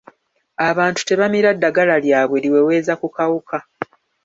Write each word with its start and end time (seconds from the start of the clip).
Abantu 0.69 0.99
tebamira 1.07 1.49
ddagala 1.55 1.95
lyabwe 2.05 2.37
liweweeza 2.43 2.93
ku 3.01 3.07
kawuka. 3.15 3.57